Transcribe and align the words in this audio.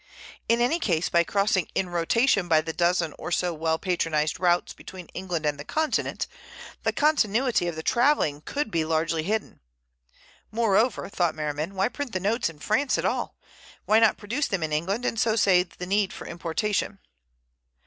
In 0.49 0.61
any 0.61 0.79
case, 0.79 1.09
by 1.09 1.23
crossing 1.23 1.67
in 1.75 1.87
rotation 1.91 2.47
by 2.47 2.61
the 2.61 2.73
dozen 2.73 3.13
or 3.19 3.31
so 3.31 3.53
well 3.53 3.77
patronized 3.77 4.39
routes 4.39 4.73
between 4.73 5.05
England 5.13 5.45
and 5.45 5.59
the 5.59 5.63
Continent, 5.63 6.25
the 6.81 6.91
continuity 6.91 7.67
of 7.67 7.75
the 7.75 7.83
travelling 7.83 8.41
could 8.41 8.71
be 8.71 8.83
largely 8.83 9.21
hidden. 9.21 9.59
Moreover, 10.49 11.07
thought 11.07 11.35
Merriman, 11.35 11.75
why 11.75 11.87
print 11.87 12.13
the 12.13 12.19
notes 12.19 12.49
in 12.49 12.57
France 12.57 12.97
at 12.97 13.05
all? 13.05 13.37
Why 13.85 13.99
not 13.99 14.17
produce 14.17 14.47
them 14.47 14.63
in 14.63 14.73
England 14.73 15.05
and 15.05 15.19
so 15.19 15.35
save 15.35 15.77
the 15.77 15.85
need 15.85 16.11
for 16.13 16.25
importation? 16.25 16.97